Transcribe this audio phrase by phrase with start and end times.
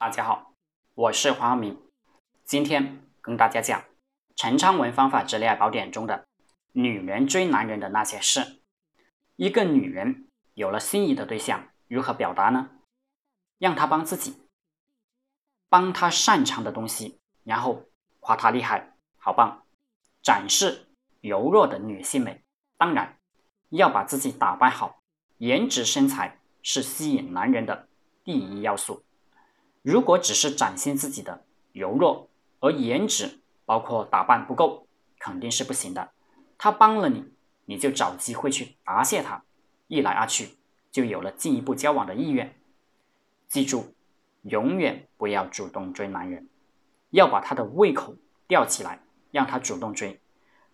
[0.00, 0.54] 大家好，
[0.94, 1.76] 我是黄明，
[2.44, 3.82] 今天跟大家讲
[4.36, 6.28] 陈昌文方法之恋爱宝典中的
[6.70, 8.62] 女人追男人的那些事。
[9.34, 12.70] 一个女人有了心仪的对象，如何表达呢？
[13.58, 14.40] 让他帮自己，
[15.68, 17.86] 帮他擅长的东西，然后
[18.20, 19.66] 夸他厉害、好棒，
[20.22, 20.86] 展示
[21.20, 22.44] 柔弱的女性美。
[22.76, 23.18] 当然，
[23.70, 25.02] 要把自己打扮好，
[25.38, 27.88] 颜值身材是吸引男人的
[28.22, 29.04] 第一要素。
[29.82, 32.28] 如果只是展现自己的柔弱，
[32.60, 34.86] 而颜值包括打扮不够，
[35.18, 36.10] 肯定是不行的。
[36.58, 37.24] 他帮了你，
[37.66, 39.44] 你就找机会去答谢他，
[39.86, 40.56] 一来二去
[40.90, 42.56] 就有了进一步交往的意愿。
[43.46, 43.94] 记住，
[44.42, 46.48] 永远不要主动追男人，
[47.10, 48.16] 要把他的胃口
[48.46, 49.00] 吊起来，
[49.30, 50.20] 让他主动追，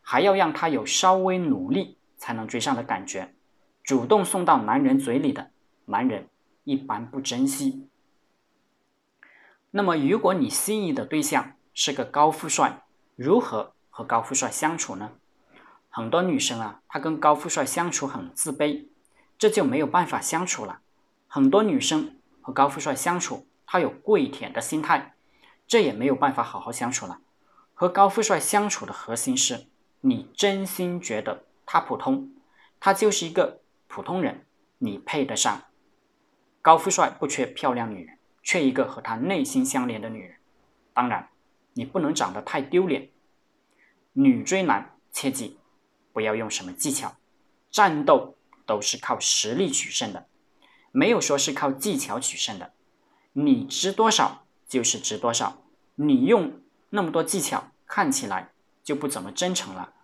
[0.00, 3.34] 还要让他有稍微努力才能追上的感觉。
[3.82, 5.50] 主动送到男人嘴里的
[5.84, 6.28] 男人
[6.64, 7.86] 一般不珍惜。
[9.76, 12.84] 那么，如果你心仪的对象是个高富帅，
[13.16, 15.10] 如何和高富帅相处呢？
[15.90, 18.86] 很多女生啊，她跟高富帅相处很自卑，
[19.36, 20.78] 这就没有办法相处了。
[21.26, 25.16] 很多女生和高富帅相处，她有跪舔的心态，
[25.66, 27.18] 这也没有办法好好相处了。
[27.74, 29.66] 和高富帅相处的核心是
[30.02, 32.30] 你真心觉得他普通，
[32.78, 34.46] 他就是一个普通人，
[34.78, 35.62] 你配得上。
[36.62, 38.13] 高富帅不缺漂亮女人。
[38.44, 40.36] 缺一个和他内心相连的女人，
[40.92, 41.30] 当然，
[41.72, 43.10] 你不能长得太丢脸。
[44.12, 45.58] 女追男，切记
[46.12, 47.16] 不要用什么技巧，
[47.70, 48.36] 战斗
[48.66, 50.28] 都是靠实力取胜的，
[50.92, 52.72] 没有说是靠技巧取胜的。
[53.32, 55.64] 你值多少就是值多少，
[55.96, 58.52] 你用那么多技巧，看起来
[58.84, 59.94] 就不怎么真诚了。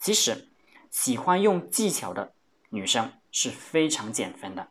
[0.00, 0.48] 其实，
[0.90, 2.32] 喜欢用技巧的
[2.70, 4.70] 女生是非常减分的，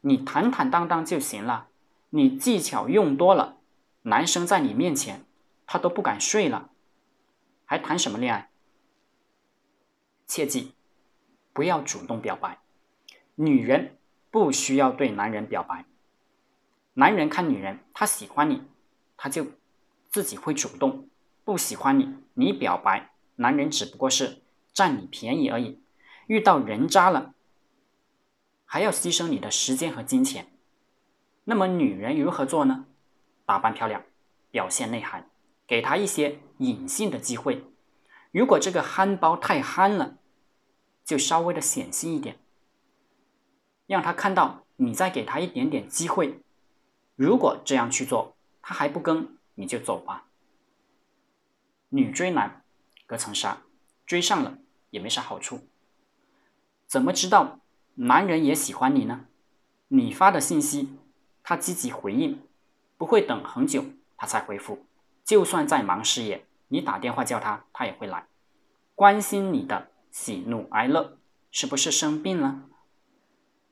[0.00, 1.68] 你坦坦荡荡就行了。
[2.14, 3.56] 你技巧用多了，
[4.02, 5.24] 男生在你面前
[5.66, 6.68] 他都不敢睡了，
[7.64, 8.50] 还谈什么恋爱？
[10.26, 10.74] 切记，
[11.54, 12.58] 不要主动表白。
[13.36, 13.96] 女人
[14.30, 15.86] 不需要对男人表白，
[16.92, 18.62] 男人看女人，他喜欢你，
[19.16, 19.46] 他就
[20.10, 21.08] 自己会主动；
[21.44, 24.42] 不喜欢你，你表白，男人只不过是
[24.74, 25.80] 占你便宜而已。
[26.26, 27.32] 遇到人渣了，
[28.66, 30.51] 还要牺牲你的时间和金钱。
[31.44, 32.86] 那么女人如何做呢？
[33.44, 34.04] 打扮漂亮，
[34.50, 35.28] 表现内涵，
[35.66, 37.64] 给她一些隐性的机会。
[38.30, 40.16] 如果这个憨包太憨了，
[41.04, 42.38] 就稍微的显性一点，
[43.86, 46.40] 让他看到你再给他一点点机会。
[47.16, 50.28] 如果这样去做，他还不跟，你就走吧。
[51.88, 52.64] 女追男
[53.06, 53.58] 隔层纱，
[54.06, 54.58] 追上了
[54.90, 55.68] 也没啥好处。
[56.86, 57.60] 怎么知道
[57.96, 59.26] 男人也喜欢你呢？
[59.88, 60.96] 你发的信息。
[61.42, 62.40] 他积极回应，
[62.96, 63.84] 不会等很久
[64.16, 64.86] 他才回复。
[65.24, 68.26] 就算在忙事业，你打电话叫他，他也会来，
[68.94, 71.18] 关心你的喜怒哀乐。
[71.54, 72.62] 是不是生病了？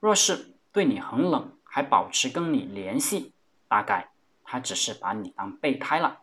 [0.00, 3.32] 若是对你很冷，还保持跟你联系，
[3.68, 4.10] 大概
[4.44, 6.20] 他只是把你当备胎了。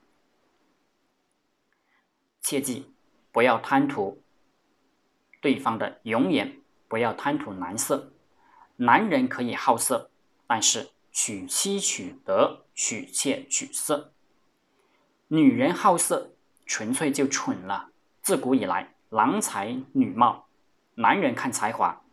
[2.41, 2.93] 切记，
[3.31, 4.21] 不要贪图
[5.41, 8.13] 对方的容颜，不要贪图男色。
[8.75, 10.11] 男人可以好色，
[10.45, 10.91] 但是。
[11.19, 14.13] 娶妻娶德，娶妾娶色。
[15.29, 16.35] 女人好色，
[16.67, 17.89] 纯粹就蠢了。
[18.21, 20.47] 自古以来，郎才女貌，
[20.93, 22.03] 男人看才华，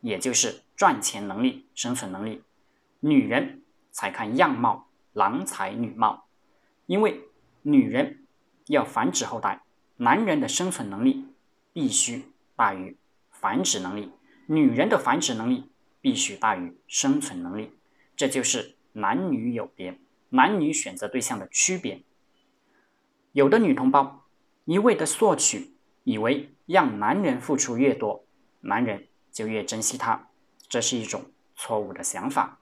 [0.00, 2.40] 也就是赚钱能力、生存能力；
[3.00, 6.26] 女人才看样貌，郎才女貌。
[6.86, 7.28] 因为
[7.60, 8.24] 女人
[8.68, 9.60] 要繁殖后代，
[9.98, 11.26] 男人的生存能力
[11.74, 12.96] 必须大于
[13.30, 14.12] 繁殖能力，
[14.46, 17.75] 女人的繁殖能力必须大于生存能力。
[18.16, 19.98] 这就是男女有别，
[20.30, 22.02] 男女选择对象的区别。
[23.32, 24.24] 有的女同胞
[24.64, 28.24] 一味的索取，以为让男人付出越多，
[28.60, 30.30] 男人就越珍惜她，
[30.66, 32.58] 这是一种错误的想法。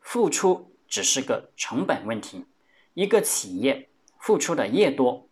[0.00, 2.46] 付出只是个成本问题，
[2.94, 5.28] 一个企业付出的越多，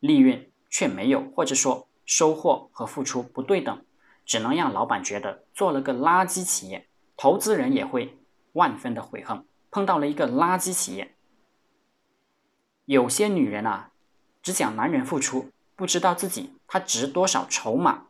[0.00, 3.82] 利润却没有，或者说收获和付出不对等，
[4.26, 6.86] 只能让老板觉得做了个垃圾企业。
[7.16, 8.18] 投资人也会
[8.52, 11.14] 万分的悔恨，碰到了一个垃圾企业。
[12.84, 13.90] 有些女人啊，
[14.42, 18.08] 只讲男人付出，不知道自己他值多少筹码。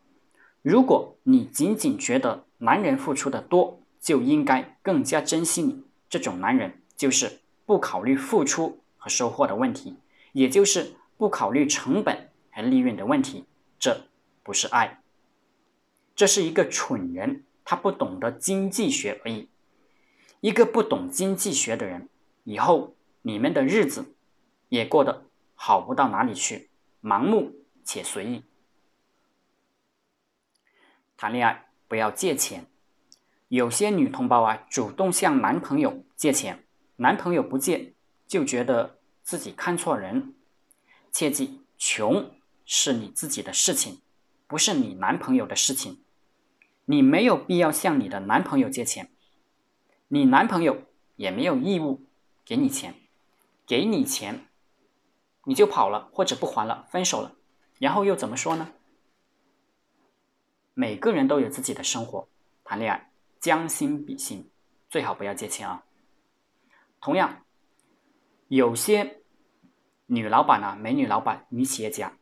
[0.62, 9.96] 如果你仅仅觉得男人付出的多，就应该更加珍惜你，这种男人就是不考虑付出和收获的问题，
[10.32, 13.44] 也就是不考虑成本和利润的问题。
[13.78, 14.06] 这
[14.42, 15.00] 不是爱，
[16.16, 17.44] 这是一个蠢人。
[17.64, 19.48] 他不懂得经济学而已。
[20.40, 22.08] 一个不懂经济学的人，
[22.44, 24.14] 以后你们的日子
[24.68, 25.24] 也过得
[25.54, 26.68] 好不到哪里去，
[27.02, 28.42] 盲目且随意。
[31.16, 32.66] 谈恋爱不要借钱，
[33.48, 36.66] 有些女同胞啊，主动向男朋友借钱，
[36.96, 37.94] 男朋友不借，
[38.26, 40.34] 就觉得自己看错人。
[41.10, 42.34] 切记，穷
[42.66, 44.02] 是你自己的事情，
[44.46, 46.03] 不是你男朋友的事情。
[46.86, 49.10] 你没有必要向你的男朋友借钱，
[50.08, 50.82] 你男朋友
[51.16, 52.06] 也没有义务
[52.44, 52.94] 给你钱。
[53.66, 54.46] 给你钱，
[55.44, 57.34] 你就跑了或者不还了，分手了，
[57.78, 58.72] 然后又怎么说呢？
[60.74, 62.28] 每个人都有自己的生活，
[62.62, 63.10] 谈恋爱
[63.40, 64.50] 将心比心，
[64.90, 65.86] 最好不要借钱啊。
[67.00, 67.46] 同样，
[68.48, 69.22] 有些
[70.08, 72.18] 女老板啊，美女老板、女企业家，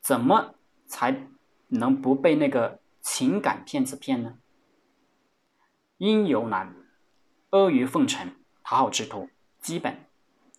[0.00, 0.54] 怎么
[0.86, 1.26] 才
[1.66, 2.80] 能不被那个？
[3.08, 4.36] 情感骗子骗呢？
[5.96, 6.74] 阴柔男、
[7.50, 9.30] 阿谀奉承、讨好之徒，
[9.60, 10.06] 基本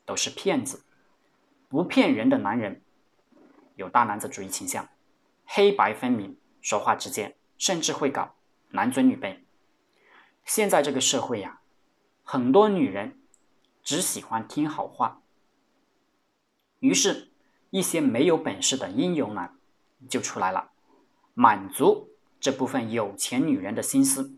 [0.05, 0.85] 都是骗子。
[1.67, 2.81] 不骗人的男人
[3.75, 4.87] 有大男子主义倾向，
[5.45, 8.33] 黑白分明，说话直接，甚至会搞
[8.69, 9.39] 男尊女卑。
[10.45, 11.59] 现在这个社会呀，
[12.23, 13.19] 很多女人
[13.83, 15.21] 只喜欢听好话，
[16.79, 17.29] 于是，
[17.71, 19.59] 一些没有本事的阴柔男
[20.09, 20.71] 就出来了，
[21.33, 22.13] 满足。
[22.39, 24.35] 这部分有钱女人的心思，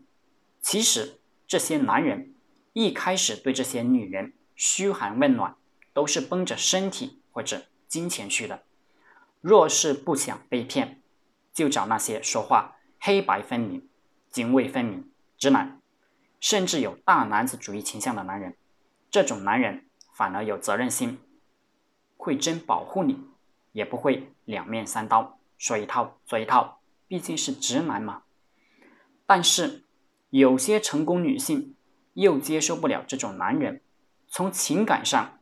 [0.60, 2.34] 其实这些男人
[2.72, 5.54] 一开始对这些女人嘘寒问暖，
[5.92, 8.62] 都是奔着身体或者金钱去的。
[9.40, 11.00] 若是不想被骗，
[11.52, 13.88] 就找那些说话黑白分明、
[14.30, 15.80] 泾渭分明、直男，
[16.40, 18.56] 甚至有大男子主义倾向的男人。
[19.10, 21.18] 这种男人反而有责任心，
[22.16, 23.18] 会真保护你，
[23.72, 26.79] 也不会两面三刀，说一套做一套。
[27.10, 28.22] 毕竟是直男嘛，
[29.26, 29.82] 但是
[30.28, 31.74] 有些成功女性
[32.12, 33.82] 又接受不了这种男人。
[34.28, 35.40] 从情感上，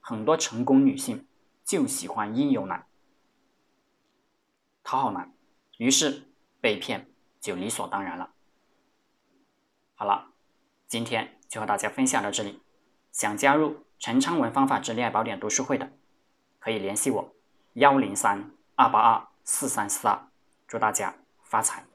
[0.00, 1.24] 很多成功女性
[1.64, 2.84] 就喜欢阴柔男、
[4.82, 5.32] 讨好男，
[5.78, 6.24] 于是
[6.60, 7.08] 被骗
[7.40, 8.30] 就理所当然了。
[9.94, 10.32] 好了，
[10.88, 12.60] 今天就和大家分享到这里。
[13.12, 15.92] 想加入陈昌文方法之恋爱宝典读书会的，
[16.58, 17.32] 可以联系我：
[17.74, 20.28] 幺零三二八二四三四二。
[20.74, 21.93] 祝大家发财！